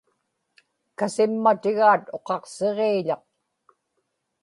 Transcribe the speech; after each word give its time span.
kasimmatigaat 0.97 2.03
uqaqsiġiiḷaq 2.15 3.23